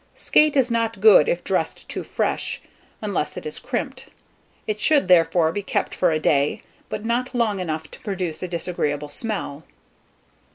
Skate 0.15 0.55
is 0.57 0.71
not 0.71 0.99
good 0.99 1.29
if 1.29 1.43
dressed 1.43 1.87
too 1.87 2.03
fresh, 2.03 2.59
unless 3.03 3.37
it 3.37 3.45
is 3.45 3.59
crimped; 3.59 4.07
it 4.65 4.79
should, 4.79 5.07
therefore, 5.07 5.51
be 5.51 5.61
kept 5.61 5.93
for 5.93 6.09
a 6.09 6.17
day, 6.17 6.63
but 6.89 7.05
not 7.05 7.35
long 7.35 7.59
enough 7.59 7.91
to 7.91 7.99
produce 8.01 8.41
a 8.41 8.47
disagreeable 8.47 9.09
smell. 9.09 9.63